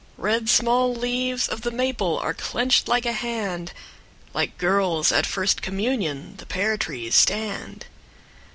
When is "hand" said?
3.11-3.71